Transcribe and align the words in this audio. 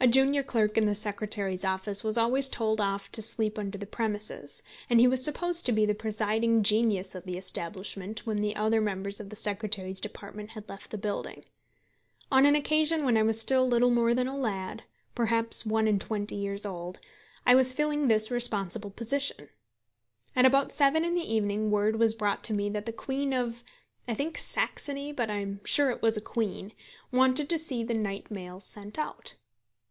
A 0.00 0.06
junior 0.06 0.44
clerk 0.44 0.78
in 0.78 0.86
the 0.86 0.94
secretary's 0.94 1.64
office 1.64 2.04
was 2.04 2.16
always 2.16 2.48
told 2.48 2.80
off 2.80 3.10
to 3.10 3.20
sleep 3.20 3.58
upon 3.58 3.72
the 3.72 3.84
premises, 3.84 4.62
and 4.88 5.00
he 5.00 5.08
was 5.08 5.24
supposed 5.24 5.66
to 5.66 5.72
be 5.72 5.84
the 5.84 5.94
presiding 5.94 6.62
genius 6.62 7.16
of 7.16 7.24
the 7.24 7.36
establishment 7.36 8.24
when 8.24 8.36
the 8.36 8.54
other 8.54 8.80
members 8.80 9.18
of 9.18 9.28
the 9.28 9.34
Secretary's 9.34 10.00
department 10.00 10.50
had 10.50 10.68
left 10.68 10.92
the 10.92 10.98
building. 10.98 11.44
On 12.30 12.46
an 12.46 12.54
occasion 12.54 13.04
when 13.04 13.16
I 13.16 13.24
was 13.24 13.40
still 13.40 13.66
little 13.66 13.90
more 13.90 14.14
than 14.14 14.28
a 14.28 14.36
lad, 14.36 14.84
perhaps 15.16 15.66
one 15.66 15.88
and 15.88 16.00
twenty 16.00 16.36
years 16.36 16.64
old, 16.64 17.00
I 17.44 17.56
was 17.56 17.72
filling 17.72 18.06
this 18.06 18.30
responsible 18.30 18.90
position. 18.90 19.48
At 20.36 20.46
about 20.46 20.70
seven 20.70 21.04
in 21.04 21.16
the 21.16 21.34
evening 21.34 21.72
word 21.72 21.96
was 21.98 22.14
brought 22.14 22.44
to 22.44 22.54
me 22.54 22.70
that 22.70 22.86
the 22.86 22.92
Queen 22.92 23.32
of, 23.32 23.64
I 24.06 24.14
think 24.14 24.38
Saxony, 24.38 25.10
but 25.10 25.28
I 25.28 25.38
am 25.38 25.60
sure 25.64 25.90
it 25.90 26.02
was 26.02 26.16
a 26.16 26.20
Queen, 26.22 26.72
wanted 27.10 27.48
to 27.50 27.58
see 27.58 27.82
the 27.82 27.94
night 27.94 28.30
mails 28.30 28.62
sent 28.64 28.96
out. 28.96 29.34